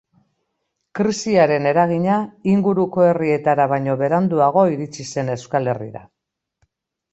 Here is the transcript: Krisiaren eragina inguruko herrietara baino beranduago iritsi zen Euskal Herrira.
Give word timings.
Krisiaren 0.99 1.67
eragina 1.71 2.15
inguruko 2.55 3.05
herrietara 3.11 3.69
baino 3.75 3.99
beranduago 4.01 4.67
iritsi 4.75 5.09
zen 5.13 5.33
Euskal 5.37 5.73
Herrira. 5.77 6.05